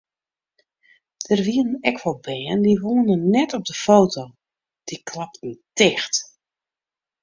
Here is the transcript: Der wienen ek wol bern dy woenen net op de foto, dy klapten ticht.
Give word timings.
Der 1.29 1.39
wienen 1.47 1.83
ek 1.89 2.01
wol 2.03 2.17
bern 2.25 2.63
dy 2.65 2.73
woenen 2.83 3.23
net 3.35 3.51
op 3.57 3.63
de 3.69 3.75
foto, 3.85 4.23
dy 4.87 4.95
klapten 5.09 5.51
ticht. 5.77 6.13